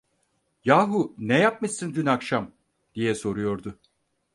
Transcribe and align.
"Yahu 0.65 1.15
ne 1.17 1.39
yapmışsın 1.39 1.93
dün 1.95 2.05
akşam?" 2.05 2.51
diye 2.95 3.15
soruyordu. 3.15 3.79